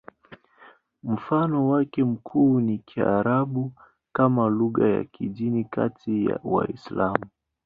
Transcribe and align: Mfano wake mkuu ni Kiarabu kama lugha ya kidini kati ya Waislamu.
Mfano 1.03 1.69
wake 1.69 2.03
mkuu 2.03 2.59
ni 2.61 2.77
Kiarabu 2.77 3.71
kama 4.13 4.49
lugha 4.49 4.87
ya 4.87 5.03
kidini 5.03 5.65
kati 5.65 6.25
ya 6.25 6.39
Waislamu. 6.43 7.25